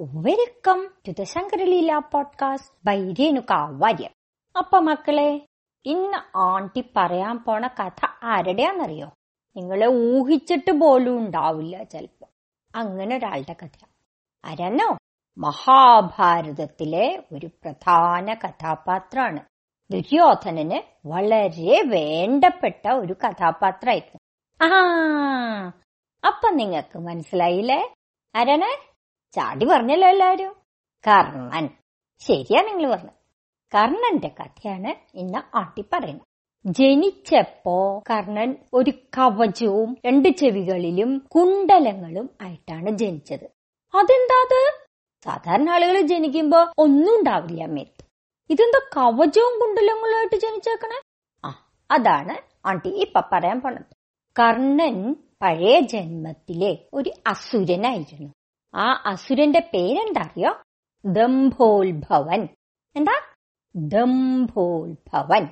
[0.00, 4.10] Welcome to the Shankaraleela podcast by Renuka Warrier
[4.58, 5.46] അപ്പൊ മക്കളെ
[5.84, 9.06] ഇന്ന് ആണ്ടി പറയാൻ പോണ കഥ ആരുടെയാന്നറിയോ
[9.56, 12.28] നിങ്ങളെ ഊഹിച്ചിട്ട് പോലും ഉണ്ടാവില്ല ചിലപ്പോ.
[12.74, 13.86] അങ്ങനെ ഒരാളുടെ കഥ
[14.44, 14.98] ആരെന്നോ?
[15.38, 19.40] മഹാഭാരതത്തിലെ ഒരു പ്രധാന കഥാപാത്രമാണ്.
[19.90, 24.18] ദുര്യോധനന് വളരെ വേണ്ടപ്പെട്ട ഒരു കഥാപാത്രമായിരുന്നു.
[24.62, 24.86] ആ
[26.26, 27.94] അപ്പൊ നിങ്ങക്ക് മനസ്സിലായില്ലേ?
[28.36, 28.95] ആരാണ്?
[29.36, 30.56] ചാടി പറഞ്ഞല്ലോ എല്ലാവരും
[31.08, 31.68] കർണൻ.
[32.18, 33.10] ശരിയാ നിങ്ങൾ പറഞ്ഞു
[33.74, 36.26] കർണന്റെ കഥയാണ് ഇന്ന് ആട്ടി പറയുന്നത്.
[36.66, 43.44] ജനിച്ചപ്പോ കർണൻ ഒരു കവചവും രണ്ട് ചെവികളിലും കുണ്ടലങ്ങളും ആയിട്ടാണ് ജനിച്ചത്.
[43.94, 44.86] അതെന്താ അത്?
[45.24, 48.04] സാധാരണ ആളുകൾ ജനിക്കുമ്പോ ഒന്നും ഉണ്ടാവില്ല മേത്ത്
[48.50, 51.00] ഇതെന്താ കവചവും കുണ്ടലങ്ങളുമായിട്ട് ജനിച്ചേക്കണേ?
[51.44, 53.94] ആ അതാണ് ആണ്ടി ഇപ്പൊ പറയാൻ പോണത്.
[54.40, 58.32] കർണൻ പഴയ ജന്മത്തിലെ ഒരു അസുരനായിരുന്നു.
[58.76, 60.54] ആ അസുരന്റെ പേരെന്താ അറിയോ
[61.06, 62.48] ദംഭോത്ഭവൻ
[62.96, 63.34] എന്താ?
[63.76, 65.48] ദംഭോത്ഭവൻ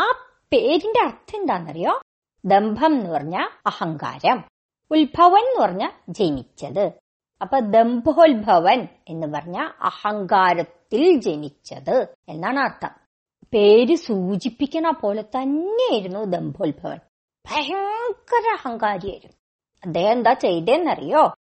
[0.00, 0.12] ആ
[0.52, 2.00] പേരിന്റെ അർത്ഥം എന്താണെന്നറിയോ?
[2.46, 4.44] ദംഭം എന്ന് പറഞ്ഞ അഹങ്കാരം.
[4.90, 6.90] ഉത്ഭവൻ എന്ന് പറഞ്ഞ ജനിച്ചത്.
[7.42, 12.90] അപ്പൊ ദംഭോത്ഭവൻ എന്ന് പറഞ്ഞ അഹങ്കാരത്തിൽ ജനിച്ചത് എന്നാണ് അർത്ഥം.
[13.54, 16.98] പേര് സൂചിപ്പിക്കണ പോലെ തന്നെയായിരുന്നു ദംഭോത്ഭവൻ
[17.46, 19.36] ഭയങ്കര അഹങ്കാരിയായിരുന്നു.
[19.86, 21.34] അദ്ദേഹം എന്താ ചെയ്തേന്നറിയോ?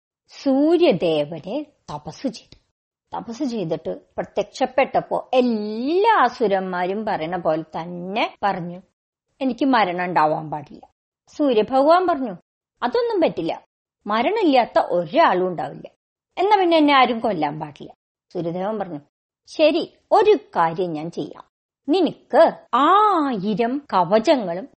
[0.40, 2.56] സൂര്യദേവനെ തപസ് ചെയ്തു.
[3.16, 8.80] തപസ് ചെയ്തിട്ട് പ്രത്യക്ഷപ്പെട്ടപ്പോ എല്ലാ അസുരന്മാരും പറയണ പോലെ തന്നെ പറഞ്ഞു
[9.40, 10.86] എനിക്ക് മരണം ഉണ്ടാവാൻ പാടില്ല.
[11.26, 12.32] സൂര്യഭഗവാൻ പറഞ്ഞു
[12.82, 13.64] അതൊന്നും പറ്റില്ല.
[14.06, 15.88] മരണമില്ലാത്ത ഒരാളും ഉണ്ടാവില്ല.
[16.38, 17.92] എന്നാ പിന്നെ എന്നെ ആരും കൊല്ലാൻ പാടില്ല.
[18.32, 19.00] സൂര്യദേവൻ പറഞ്ഞു
[19.46, 21.44] ശരി ഒരു കാര്യം ഞാൻ ചെയ്യാം.
[21.88, 24.68] നിനക്ക് ആയിരം കവചങ്ങളും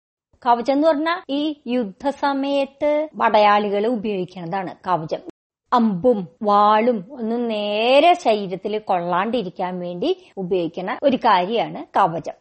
[0.45, 5.34] കവചം എന്ന് പറഞ്ഞാൽ ഈ യുദ്ധസമയത്ത് പടയാളികൾ ഉപയോഗിക്കുന്നതാണ് കവചം.
[5.73, 12.33] അമ്പും വാളും ഒന്നും നേരെ ശരീരത്തിൽ കൊള്ളാണ്ടിരിക്കാൻ വേണ്ടി ഉപയോഗിക്കുന്ന ഒരു കാര്യമാണ് കവചം.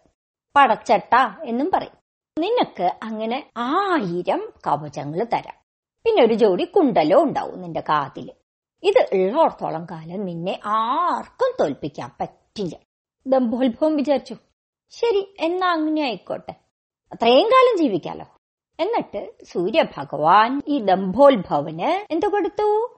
[0.56, 1.97] പടച്ചട്ട എന്നും പറയും.
[2.39, 5.54] നിനക്ക് അങ്ങനെ ആയിരം കവചങ്ങൾ തരാം.
[6.04, 8.31] പിന്നെ ഒരു ജോഡി കുണ്ടലോ ഉണ്ടാവും നിന്റെ കാതിൽ.
[8.82, 12.76] ഇത് ഉള്ളോടത്തോളം കാലം നിന്നെ ആർക്കും തോൽപ്പിക്കാൻ പറ്റില്ല.
[13.26, 14.37] ദമ്പോത്ഭവം വിചാരിച്ചു?
[14.91, 16.54] ശരി എന്നാ അങ്ങനെ ആയിക്കോട്ടെ.
[17.12, 18.25] അത്രയും കാലം ജീവിക്കാലോ.
[18.81, 22.94] എന്നിട്ട് സൂര്യഭഗവാൻ ഈ ദംഭോത്ഭവന് എന്തു കൊടുത്തു?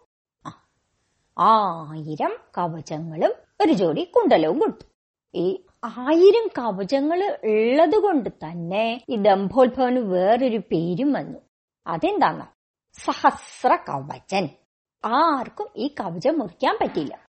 [1.39, 4.87] ആയിരം കവചങ്ങളും ഒരു ജോഡി കുണ്ടലവും കൊടുത്തു.
[5.35, 11.39] ഈ ആയിരം കവചങ്ങൾ ഉള്ളത് കൊണ്ട് തന്നെ ഈ ദംഭോത്ഭവന് വേറൊരു പേരും വന്നു.
[11.87, 12.49] അതെന്താന്ന
[12.93, 14.49] സഹസ്ര കവചൻ.
[15.05, 17.27] ആർക്കും ഈ കവചം മുറിക്കാൻ പറ്റില്ല.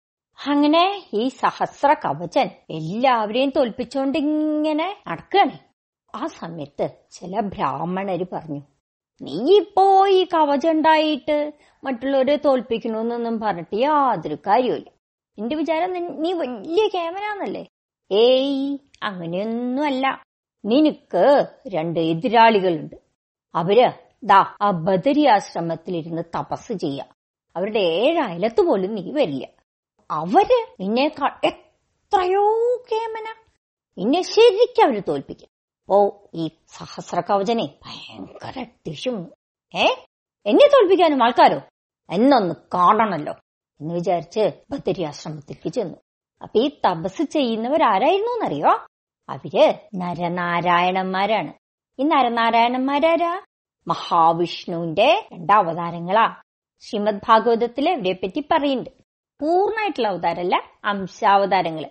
[0.48, 5.60] അങ്ങനെ ഈ സഹസ്ര കവചൻ എല്ലാവരെയും തോൽപ്പിച്ചോണ്ടിങ്ങനെ നടക്കുകയാണ്.
[6.16, 8.62] ആ സമയത്ത് ചില ബ്രാഹ്മണര് പറഞ്ഞു
[9.22, 14.90] നീ ഇപ്പോ ഈ കവചുണ്ടായിട്ട് മറ്റുള്ളവരെ തോൽപ്പിക്കണമെന്നൊന്നും പറഞ്ഞിട്ട് യാതൊരു കാര്യമില്ല
[15.40, 17.66] എന്റെ വിചാരം നീ വലിയ കേമനാന്നല്ലേ?
[18.12, 20.24] ഏയ് അങ്ങനെയൊന്നുമല്ല.
[20.66, 22.96] നിനക്ക് രണ്ട് എതിരാളികളുണ്ട്.
[23.56, 27.04] അവർ ദാ ആ ബദരി ആശ്രമത്തിലിരുന്ന് തപസ് ചെയ്യ.
[27.56, 29.48] അവരുടെ ഏഴയലത്ത് പോലും നീ വരില്ല.
[30.12, 30.48] അവർ
[30.80, 31.06] നിന്നെ
[31.44, 32.46] എത്രയോ
[32.92, 33.28] കേമന.
[33.98, 35.57] നിന്നെ ശരിക്കും അവർ തോൽപ്പിക്കും.
[35.90, 39.32] ഓ ഈ സഹസ്ര കവചനെ ഭയങ്കര ടിഷും
[39.76, 39.86] ഏ?
[40.46, 41.62] എന്നെ തോൽപ്പിക്കാനും ആൾക്കാരോ?
[42.10, 43.34] എന്നൊന്ന് കാണണല്ലോ
[43.82, 45.98] എന്ന് വിചാരിച്ച് ബദരി ആശ്രമത്തിലേക്ക് ചെന്നു.
[46.42, 48.86] അപ്പൊ ഈ തപസ് ചെയ്യുന്നവരാരായിരുന്നു എന്നറിയോ
[49.30, 51.54] അവർ നരനാരായണന്മാരാണ്.
[52.00, 53.46] ഈ നരനാരായണന്മാരാരാ?
[53.88, 56.42] മഹാവിഷ്ണുവിന്റെ രണ്ടാവതാരങ്ങളാ.
[56.80, 58.90] ശ്രീമദ് ഭാഗവതത്തിൽ ഇവരെ പറ്റി പറയുന്നുണ്ട്.
[59.42, 61.86] പൂർണമായിട്ടുള്ള അവതാരമല്ല അംശാവതാരങ്ങൾ.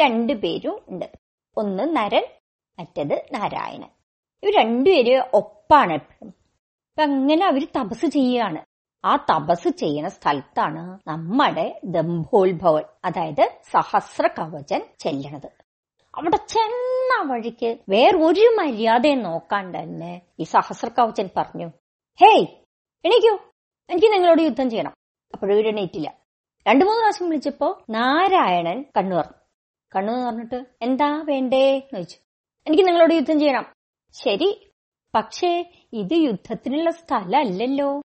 [0.00, 1.12] രണ്ടുപേരും ഉണ്ട്.
[1.56, 2.37] ഒന്ന് നരൻ
[2.78, 3.88] മറ്റത് നാരായണൻ.
[4.42, 6.34] ഇവർ രണ്ടുപേരും ഒപ്പാണ് എപ്പോഴും.
[6.88, 8.64] അപ്പൊ അങ്ങനെ അവർ തപസ് ചെയ്യുകയാണ്.
[9.04, 15.46] ആ തപസ് ചെയ്യുന്ന സ്ഥലത്താണ് നമ്മുടെ ദംഭോത്ഭവൻ അതായത് സഹസ്ര കവചൻ ചെല്ലണത്
[16.14, 21.66] അവിടെ ചെന്ന വഴിക്ക് വേറൊരു മര്യാദയും നോക്കാണ്ട് തന്നെ ഈ സഹസ്ര കവചൻ പറഞ്ഞു
[22.20, 22.46] ഹേയ്
[23.04, 23.36] എണീക്കൂ.
[23.90, 24.92] എനിക്ക് നിങ്ങളോട് യുദ്ധം ചെയ്യണം.
[25.34, 26.14] അപ്പോഴും ഇവരെണീറ്റില്ല
[26.68, 29.38] രണ്ടു മൂന്ന് പ്രാവശ്യം വിളിച്ചപ്പോ നാരായണൻ കണ്ണു പറഞ്ഞു
[29.96, 31.70] കണ്ണു പറഞ്ഞിട്ട് എന്താ വേണ്ടേ?
[31.70, 32.16] എന്ന് ചോദിച്ചു.
[32.66, 33.66] എനിക്ക് നിങ്ങളോട് യുദ്ധം ചെയ്യണം.
[34.12, 34.70] ശരി.
[35.14, 38.02] പക്ഷേ ഇത് യുദ്ധത്തിനുള്ള സ്ഥലമല്ലല്ലോ.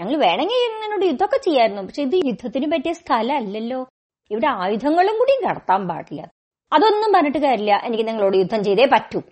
[0.00, 1.82] ഞങ്ങൾ വേണമെങ്കിൽ നിന്നോട് യുദ്ധമൊക്കെ ചെയ്യായിരുന്നു.
[1.82, 3.86] പക്ഷെ ഇത് യുദ്ധത്തിന് പറ്റിയ സ്ഥലമല്ലല്ലോ.
[4.30, 6.22] ഇവിടെ ആയുധങ്ങളും കൂടി കടത്താൻ പാടില്ല.
[6.72, 7.80] അതൊന്നും പറഞ്ഞിട്ട് കാര്യമില്ല.
[7.84, 9.22] എനിക്ക് നിങ്ങളോട് യുദ്ധം ചെയ്തേ പറ്റൂ.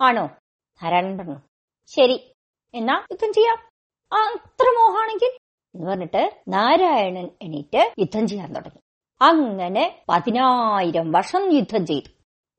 [0.00, 0.22] ആണോ?
[0.82, 1.36] നാരായണൻ പറഞ്ഞു.
[1.86, 2.32] ശരി.
[2.74, 3.56] എന്നാ യുദ്ധം ചെയ്യാം.
[4.12, 5.38] ആ അത്ര മോഹാണെങ്കിൽ
[5.74, 8.78] എന്ന് പറഞ്ഞിട്ട് നാരായണൻ എണീറ്റ് യുദ്ധം ചെയ്യാൻ തുടങ്ങി.
[9.22, 12.08] അങ്ങനെ പതിനായിരം വർഷം യുദ്ധം ചെയ്തു.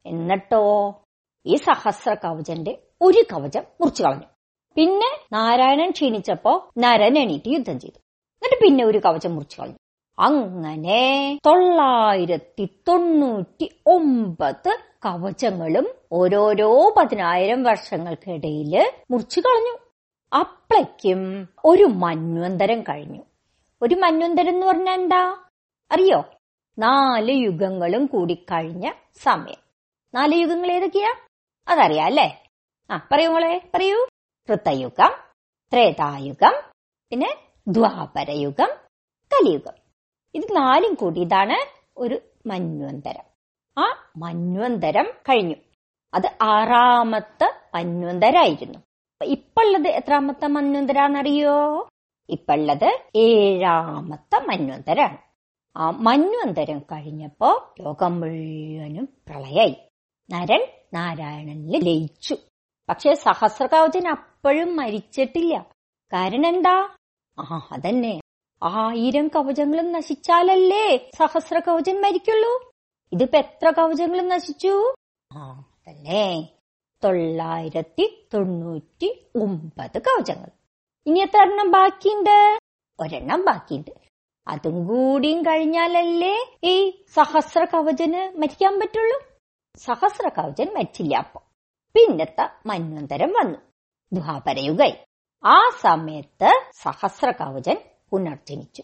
[0.05, 1.02] എന്നിട്ടോ?
[1.45, 4.23] ഈ സഹസ്ര കവചന്റെ ഒരു കവചം മുറിച്ചു കളഞ്ഞു.
[4.75, 7.99] പിന്നെ നാരായണൻ ക്ഷീണിച്ചപ്പോ നരൻ എണീറ്റ് യുദ്ധം ചെയ്തു.
[8.33, 9.75] എന്നിട്ട് പിന്നെ ഒരു കവചം മുറിച്ചു കളഞ്ഞു.
[10.19, 19.77] അങ്ങനെ തൊള്ളായിരത്തി തൊണ്ണൂറ്റി ഒമ്പത് കവചങ്ങളും ഓരോരോ പതിനായിരം വർഷങ്ങൾക്കിടയിൽ മുറിച്ചു കളഞ്ഞു.
[20.39, 23.21] അപ്പളയ്ക്കും ഒരു മന്വന്തരം കഴിഞ്ഞു.
[23.81, 25.37] ഒരു മന്വന്തരം എന്ന് പറഞ്ഞാൽ എന്താ?
[25.91, 26.25] അറിയോ?
[26.79, 28.91] നാല് യുഗങ്ങളും കൂടി കഴിഞ്ഞ
[29.23, 29.63] സമയം.
[30.13, 31.13] നാല് യുഗങ്ങൾ ഏതൊക്കെയാ?
[31.67, 32.43] അതറിയാം അല്ലേ
[32.91, 34.07] ആ പറയൂ മോളെ പറയൂ.
[34.49, 35.11] കൃത്തയുഗം
[35.73, 36.53] ത്രേതായുഗം
[37.09, 37.37] പിന്നെ
[37.67, 38.69] ദ്വാപരയുഗം
[39.33, 39.73] കലിയുഗം.
[40.35, 43.23] ഇത് നാലും കൂടി ഇതാണ് ഒരു മന്വന്തരം.
[43.77, 45.55] ആ മന്വന്തരം കഴിഞ്ഞു.
[46.13, 48.79] അത് ആറാമത്തെ മന്വന്തരായിരുന്നു.
[49.23, 51.87] ഇപ്പുള്ളത് എത്രാമത്തെ മന്വന്തരാന്നറിയോ?
[52.29, 55.17] ഇപ്പുള്ളത് ഏഴാമത്തെ മന്വന്തരാണ്.
[55.77, 59.75] ആ മന്വന്തരം കഴിഞ്ഞപ്പോ ലോകം മുഴുവനും പ്രളയായി.
[60.31, 62.37] നരൻ നാരായണനിൽ ലയിച്ചു.
[62.89, 65.65] പക്ഷെ സഹസ്രകവചൻ അപ്പോഴും മരിച്ചിട്ടില്ല.
[66.13, 66.89] കാരണം എന്താ
[67.39, 68.21] ആ അതന്നെ.
[68.63, 72.71] ആയിരം കവചങ്ങളും നശിച്ചാലല്ലേ സഹസ്ര കവചൻ മരിക്കുള്ളൂ?
[73.13, 74.93] ഇതിപ്പോ എത്ര കവചങ്ങളും നശിച്ചു?
[75.33, 76.49] ആ അതല്ലേ
[77.03, 80.49] തൊള്ളായിരത്തി തൊണ്ണൂറ്റി ഒമ്പത് കവചങ്ങൾ.
[81.05, 82.59] ഇനി എത്ര എണ്ണം ബാക്കിയുണ്ട്?
[82.99, 83.91] ഒരെണ്ണം ബാക്കിയുണ്ട്.
[84.47, 89.32] അതും കൂടിയും കഴിഞ്ഞാലല്ലേ ഈ സഹസ്ര കവചന് മരിക്കാൻ പറ്റുള്ളൂ?
[89.77, 91.39] സഹസ്ര കവചൻ മരിച്ചില്ല അപ്പൊ.
[91.93, 93.59] പിന്നത്തെ മന്വന്തരം വന്നു.
[94.13, 94.93] ദ്വാപരയുഗായി
[95.45, 97.77] ആ സമയത്ത് സഹസ്രകവചൻ
[98.09, 98.83] പുനർജനിച്ചു.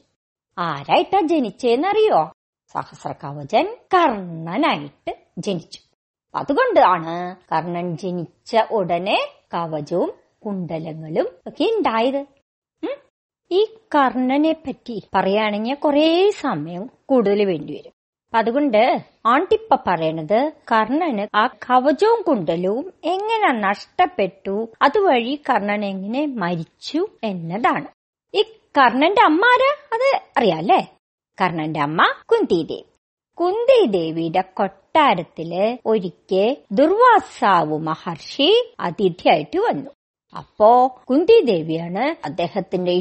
[0.57, 2.31] ആരായിട്ടാ ജനിച്ചേന്നറിയോ?
[2.71, 5.80] സഹസ്ര കവചൻ കർണനായിട്ട് ജനിച്ചു.
[6.36, 9.18] അതുകൊണ്ടാണ് കർണൻ ജനിച്ച ഉടനെ
[9.53, 10.13] കവചവും
[10.45, 12.25] കുണ്ടലങ്ങളും ഒക്കെ ഉണ്ടായത്.
[13.51, 13.65] ഈ
[13.95, 17.99] കർണനെ പറ്റി പറയുകയാണെങ്കിൽ കുറേ സമയം കൂടുതൽ വേണ്ടിവരും.
[18.29, 24.69] അപ്പൊ അതുകൊണ്ട് ആണ്ടിപ്പ പറയണത് കർണന് ആ കവചവും കുണ്ടലവും എങ്ങനെ നഷ്ടപ്പെട്ടു?
[24.81, 27.85] അതുവഴി കർണൻ എങ്ങനെ മരിച്ചു എന്നതാണ്.
[28.33, 28.41] ഈ
[28.77, 29.75] കർണന്റെ അമ്മ ആരാ?
[29.93, 30.95] അത് അറിയാല്ലേ?
[31.41, 32.85] കർണന്റെ അമ്മ കുന്തിദേവി.
[33.39, 39.91] കുന്തിദേവിയുടെ കൊട്ടാരത്തിൽ ഒരിക്കെ ദുർവാസാവു മഹർഷി അതിഥിയായിട്ട് വന്നു.
[40.37, 42.91] അപ്പോ കുന്തിദേവിയാണ് അദ്ദേഹത്തിന്റെ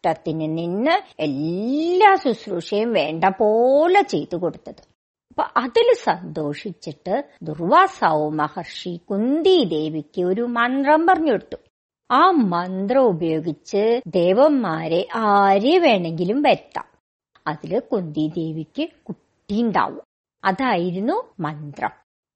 [0.00, 4.82] ഇഷ്ടത്തിന് നിന്ന് എല്ലാ ശുശ്രൂഷയും വേണ്ട പോലെ ചെയ്തു കൊടുത്തത്.
[5.28, 11.56] അപ്പൊ അതിൽ സന്തോഷിച്ചിട്ട് ദുർവാസാവ് മഹർഷി കുന്തി ദേവിക്ക് ഒരു മന്ത്രം പറഞ്ഞു കൊടുത്തു.
[12.10, 16.88] ആ മന്ത്രം ഉപയോഗിച്ച് ദേവന്മാരെ ആരെ വേണമെങ്കിലും വരുത്താം.
[17.46, 20.04] അതിൽ കുന്തിദേവിക്ക് കുട്ടിയുണ്ടാവും
[20.44, 21.90] അതായിരുന്നു മന്ത്രം.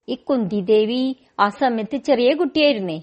[0.09, 1.03] ഈ കുന്തി ദേവി
[1.41, 2.99] ആ സമയത്ത് ചെറിയ കുട്ടിയായിരുന്നേ.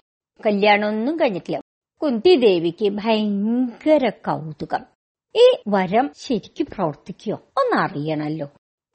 [0.45, 1.60] കല്യാണമൊന്നും കഴിഞ്ഞിട്ടില്ല.
[2.01, 4.83] കുന്തിദേവിക്ക് ഭയങ്കര കൗതുകം.
[5.35, 7.35] ഈ വരം ശരിക്കും പ്രവർത്തിക്കോ?
[7.59, 8.47] ഒന്നറിയണല്ലോ.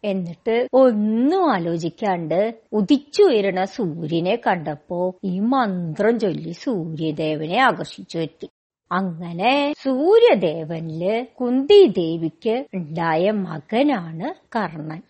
[0.04, 2.40] എന്നിട്ട് ഒന്നും ആലോചിക്കാണ്ട്
[2.72, 8.48] ഉദിച്ചുയരണ സൂര്യനെ കണ്ടപ്പോ ഈ മന്ത്രം ചൊല്ലി സൂര്യദേവനെ ആകർഷിച്ചു എത്തി
[8.90, 9.54] അങ്ങനെ
[9.84, 11.04] സൂര്യദേവനിൽ
[11.40, 15.00] കുന്തി ദേവിക്ക് ഉണ്ടായ മകനാണ് കർണൻ.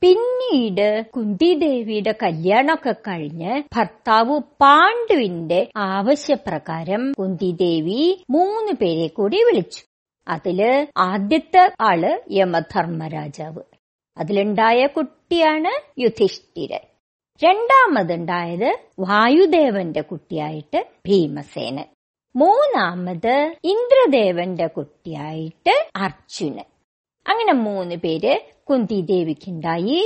[0.00, 9.84] പിന്നീട് കുന്തിദേവിയുടെ കല്യാണമൊക്കെ കഴിഞ്ഞ് ഭർത്താവ് പാണ്ഡുവിന്റെ ആവശ്യപ്രകാരം കുന്തിദേവി മൂന്ന് പേരെ കൂടി വിളിച്ചു.
[10.28, 13.62] അതിൽ ആദ്യത്തെ ആൾ യമധർമ്മരാജാവ്.
[14.18, 16.80] അതിലുണ്ടായ കുട്ടിയാണ് യുധിഷ്ഠിരൻ.
[17.44, 21.84] രണ്ടാമതുണ്ടായത് വായുദേവന്റെ കുട്ടിയായിട്ട് ഭീമസേനൻ.
[22.36, 26.64] മൂന്നാമത് ഇന്ദ്രദേവന്റെ കുട്ടിയായിട്ട് അർജുനൻ.
[27.28, 30.00] അങ്ങനെ മൂന്ന് പേര് കുന്തിദേവിക്കുണ്ടായി.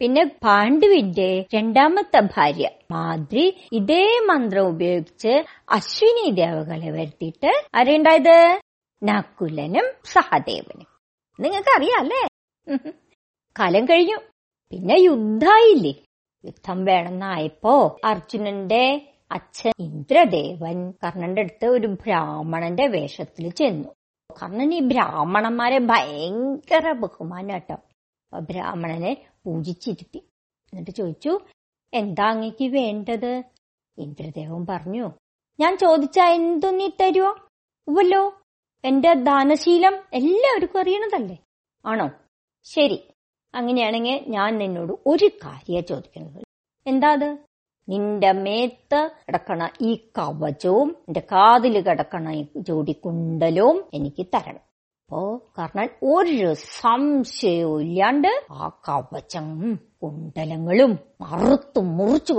[0.00, 3.44] പിന്നെ പാണ്ഡുവിന്റെ രണ്ടാമത്തെ ഭാര്യ മാദ്രി
[3.78, 5.32] ഇതേ മന്ത്രം ഉപയോഗിച്ച്
[5.76, 8.36] അശ്വിനി ദേവകളെ വരുത്തിയിട്ട് ആരുണ്ടായത്
[9.02, 10.88] നക്കുലനും സഹദേവനും.
[11.38, 12.22] നിങ്ങൾക്ക് അറിയാല്ലേ
[13.56, 14.18] കാലം കഴിഞ്ഞു.
[14.72, 15.94] പിന്നെ യുദ്ധായില്ലേ?
[16.44, 17.74] യുദ്ധം വേണമെന്നായപ്പോ
[18.10, 18.84] അർജുനന്റെ
[19.30, 23.90] അച്ഛൻ ഇന്ദ്രദേവൻ കർണന്റെ അടുത്ത് ഒരു ബ്രാഹ്മണന്റെ വേഷത്തിൽ ചെന്നു.
[24.30, 27.76] കർണൻ ഈ ബ്രാഹ്മണന്മാരെ ഭയങ്കര ബഹുമാനം അപ്പൊ
[28.40, 30.18] ബ്രാഹ്മണനെ പൂജിച്ചിരുത്തി.
[30.72, 31.40] എന്നിട്ട് ചോദിച്ചു
[31.94, 33.44] എന്താ അങ്ങക്ക് വേണ്ടത്?
[33.98, 35.10] ഇന്ദ്രദേവൻ പറഞ്ഞു
[35.60, 37.36] ഞാൻ ചോദിച്ചാ എന്തും നീ തരുവോ?
[37.88, 38.32] ഉവല്ലോ
[38.84, 41.36] എന്റെ ദാനശീലം എല്ലാവർക്കും അറിയണതല്ലേ?
[41.86, 42.10] ആണോ?
[42.64, 43.08] ശരി
[43.54, 46.42] അങ്ങനെയാണെങ്കിൽ ഞാൻ നിന്നോട് ഒരു കാര്യ ചോദിക്കുന്നത്.
[46.86, 47.38] എന്താ അത്?
[47.88, 54.71] നിന്റെ മേത്ത് കിടക്കണ ഈ കവചവും എന്റെ കാതിൽ കിടക്കണ ഈ ജോഡി കുണ്ടലവും എനിക്ക് തരണം.
[55.12, 62.32] അപ്പോ കർണൻ ഒരു സംശയവും ഇല്ലാണ്ട് ആ കവചം കുണ്ടലങ്ങളും മറുത്തു മുറിച്ചു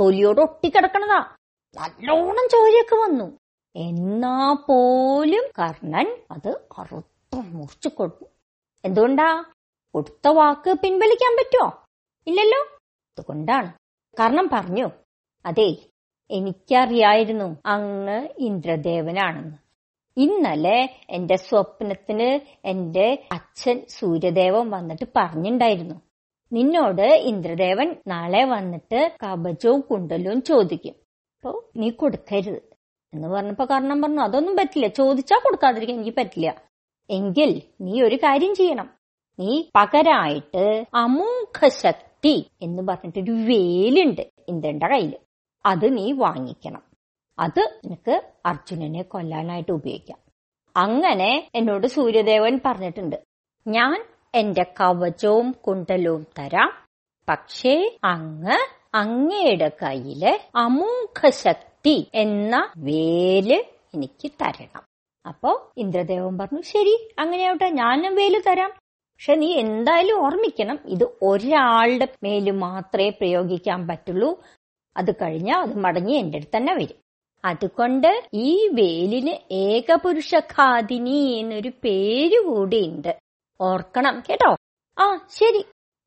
[0.00, 1.36] തൊലിയോട് ഒട്ടിക്കിടക്കണതാ.
[1.76, 3.38] നല്ലോണം ചോരയൊക്കെ വന്നു.
[3.76, 8.24] എന്നാ പോലും കർണൻ അത് അറുത്തു മുറിച്ചു കൊടുത്തു.
[8.84, 9.44] എന്തുകൊണ്ടാ?
[9.94, 11.82] കൊടുത്ത വാക്ക് പിൻവലിക്കാൻ പറ്റുമോ
[12.26, 12.60] ഇല്ലല്ലോ?
[13.10, 13.72] അതുകൊണ്ടാണ്.
[14.20, 14.90] കാരണം പറഞ്ഞു
[15.46, 15.76] അതെ
[16.30, 19.61] എനിക്കറിയായിരുന്നു അങ്ങ് ഇന്ദ്രദേവനാണെന്ന്.
[20.16, 25.94] ഇന്നലെ എന്റെ സ്വപ്നത്തിന് എന്റെ അച്ഛൻ സൂര്യദേവൻ വന്നിട്ട് പറഞ്ഞിണ്ടായിരുന്നു.
[26.52, 30.94] നിന്നോട് ഇന്ദ്രദേവൻ നാളെ വന്നിട്ട് കബജവും കുണ്ടലും ചോദിക്കും.
[31.36, 32.62] അപ്പോ നീ കൊടുക്കരുത്.
[33.14, 36.62] എന്ന് പറഞ്ഞപ്പോ കാരണം പറഞ്ഞു അതൊന്നും പറ്റില്ല ചോദിച്ചാ കൊടുക്കാതിരിക്കാൻ എനിക്ക് പറ്റില്ല.
[37.10, 38.90] എങ്കിൽ നീ ഒരു കാര്യം ചെയ്യണം.
[39.38, 45.14] നീ പകരായിട്ട് അമൂഖ ശക്തി എന്ന് പറഞ്ഞിട്ടൊരു വേലുണ്ട് ഇന്ദ്രന്റെ കയ്യിൽ.
[45.66, 46.91] അത് നീ വാങ്ങിക്കണം.
[47.42, 48.14] അത് നിനക്ക്
[48.46, 50.18] അർജുനനെ കൊല്ലാനായിട്ട് ഉപയോഗിക്കാം.
[50.76, 53.16] അങ്ങനെ എന്നോട് സൂര്യദേവൻ പറഞ്ഞിട്ടുണ്ട്
[53.66, 56.70] ഞാൻ എന്റെ കവചവും കുണ്ടലവും തരാം.
[57.28, 58.56] പക്ഷേ അങ്ങ്
[58.94, 64.82] അങ്ങയുടെ കയ്യിൽ അമൂഖ ശക്തി എന്ന വേൽ എനിക്ക് തരണം.
[65.28, 68.70] അപ്പോ ഇന്ദ്രദേവൻ പറഞ്ഞു ശരി അങ്ങനെയാവട്ടെ ഞാനും വേൽ തരാം.
[69.14, 74.42] പക്ഷെ നീ എന്തായാലും ഓർമ്മിക്കണം ഇത് ഒരാളുടെ മേൽ മാത്രമേ പ്രയോഗിക്കാൻ പറ്റുള്ളൂ.
[74.96, 77.01] അത് കഴിഞ്ഞാൽ അത് മടങ്ങി എന്റെ അടുത്ത് തന്നെ വരും.
[77.44, 83.18] അതുകൊണ്ട് ഈ വേലിന് ഏകപുരുഷഖാദിനി എന്നൊരു പേര് ഉണ്ട്
[83.60, 84.56] ഓർക്കണം കേട്ടോ?
[84.98, 85.64] ആ ശരി.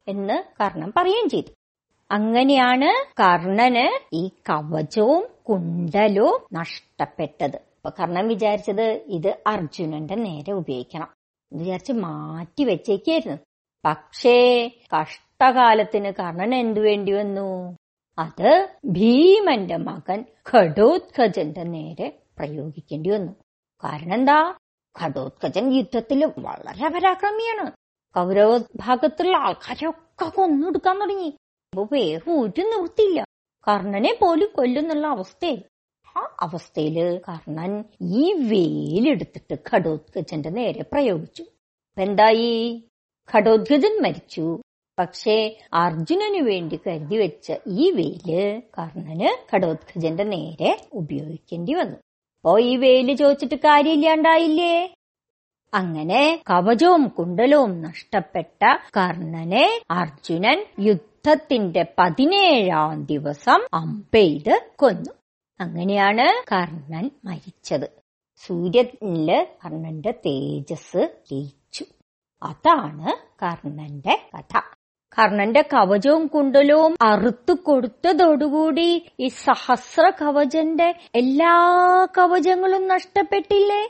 [0.08, 1.52] എന്ന് കർണൻ പറയുകയും ചെയ്തു.
[2.12, 7.56] അങ്ങനെയാണ് കർണന് ഈ കവചവും കുണ്ടലവും നഷ്ടപ്പെട്ടത്.
[7.56, 11.08] അപ്പൊ കർണൻ വിചാരിച്ചത് ഇത് അർജുനന്റെ നേരെ ഉപയോഗിക്കണം
[11.54, 13.38] വിചാരിച്ച് മാറ്റി വെച്ചേക്കായിരുന്നു.
[13.86, 17.78] പക്ഷേ കഷ്ടകാലത്തിന് കർണൻ എന്തു വേണ്ടി വന്നു?
[18.18, 23.32] അത് ഭീമന്റെ മകൻ ഘടോത്കജന്റെ നേരെ പ്രയോഗിക്കേണ്ടി വന്നു.
[23.84, 24.58] കാരണം എന്താ?
[25.02, 27.72] ഘടോത്കജൻ യുദ്ധത്തിൽ വളരെ പരാക്രമിയാണ്
[28.16, 31.38] കൗരവ ഭാഗത്തുള്ള ആൾക്കാരെയൊക്കെ കൊന്നെടുക്കാൻ തുടങ്ങി.
[31.92, 33.24] വേറെ ഒരു നിവൃത്തിയില്ല.
[33.68, 35.64] കർണനെ പോലും കൊല്ലുന്നുള്ള അവസ്ഥയിൽ
[36.18, 41.46] ആ അവസ്ഥയിൽ കർണൻ ഈ വേലെടുത്തിട്ട് ഘടോത്കജന്റെ നേരെ പ്രയോഗിച്ചു.
[41.98, 42.88] എന്തായി?
[43.36, 44.62] ഘടോത്കജൻ മരിച്ചു.
[45.00, 51.96] പക്ഷേ അർജുനന് വേണ്ടി കരുതി വെച്ച ഈ വെയിൽ കർണന് ഘടോത്കജന്റെ നേരെ ഉപയോഗിക്കേണ്ടി വന്നു.
[52.36, 54.94] അപ്പോ ഈ വെയിൽ ചോദിച്ചിട്ട് കാര്യമില്ലാണ്ടായില്ലേ?
[55.74, 58.64] അങ്ങനെ കവചവും കുണ്ടലവും നഷ്ടപ്പെട്ട
[58.98, 65.12] കർണനെ അർജുനൻ യുദ്ധത്തിന്റെ പതിനേഴാം ദിവസം അമ്പെയ്ത് കൊന്നു.
[65.60, 67.90] അങ്ങനെയാണ് കർണൻ മരിച്ചത്.
[68.36, 71.86] സൂര്യനിൽ കർണന്റെ തേജസ് ലയിച്ചു.
[72.44, 73.08] അതാണ്
[73.44, 74.75] കർണന്റെ കഥ.
[75.20, 81.54] കർണന്റെ കവചവും കുണ്ടലവും അറുത്തു കൊടുത്തതോടുകൂടി ഈ സഹസ്ര കവചന്റെ എല്ലാ
[82.18, 83.90] കവചങ്ങളും നഷ്ടപ്പെട്ടില്ലേ?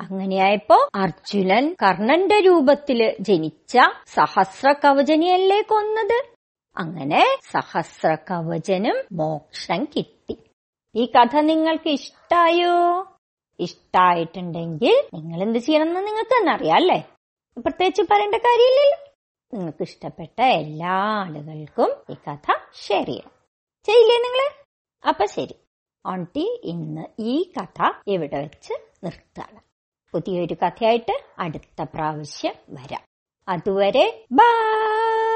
[0.00, 6.24] അങ്ങനെയായപ്പോ അർജുനൻ കർണന്റെ രൂപത്തിൽ ജനിച്ച സഹസ്ര കവചനിയല്ലേ കൊന്നത്?
[6.76, 10.36] അങ്ങനെ സഹസ്ര കവചനും മോക്ഷം കിട്ടി.
[10.96, 13.06] ഈ കഥ നിങ്ങൾക്ക് ഇഷ്ടായോ?
[13.60, 17.08] ഇഷ്ടായിട്ടുണ്ടെങ്കിൽ നിങ്ങൾ എന്ത് ചെയ്യണമെന്ന് നിങ്ങൾക്ക് തന്നെ അറിയാം അല്ലേ?
[17.58, 19.03] പ്രത്യേകിച്ച് പറയേണ്ട കാര്യമില്ലല്ലോ.
[19.52, 23.30] നിങ്ങൾക്ക് ഇഷ്ടപ്പെട്ട എല്ലാ ആളുകൾക്കും ഈ കഥ ഷെയർ ചെയ്യാം.
[23.84, 24.46] ചെയ്യില്ലേ നിങ്ങൾ
[25.08, 25.56] അപ്പൊ ശരി.
[26.06, 28.74] ഓൺട്ടി ഇന്ന് ഈ കഥ ഇവിടെ വെച്ച്
[29.04, 29.60] നിർത്താണ്
[30.14, 33.02] പുതിയൊരു കഥയായിട്ട് അടുത്ത പ്രാവശ്യം വരാം.
[33.48, 35.33] അതുവരെ ബൈ!